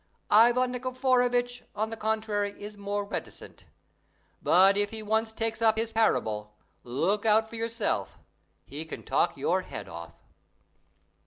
[0.31, 3.65] Ivan Nikiforovitch, on the contrary, is more reticent;
[4.41, 8.17] but if he once takes up his parable, look out for yourself!
[8.65, 10.15] He can talk your head off.